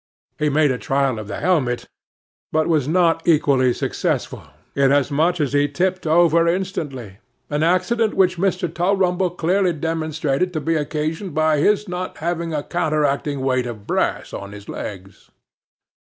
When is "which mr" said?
8.15-8.67